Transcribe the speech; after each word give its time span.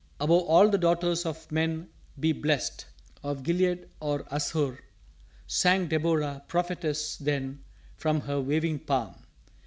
"Above 0.19 0.41
all 0.45 0.67
the 0.67 0.79
daughters 0.79 1.27
of 1.27 1.51
men 1.51 1.87
be 2.19 2.31
blest 2.31 2.87
of 3.21 3.43
Gilead 3.43 3.87
or 3.99 4.23
Asshur," 4.31 4.79
Sang 5.45 5.87
Deborah, 5.89 6.43
prophetess, 6.47 7.17
then, 7.17 7.63
from 7.97 8.21
her 8.21 8.41
waving 8.41 8.79
palm. 8.79 9.13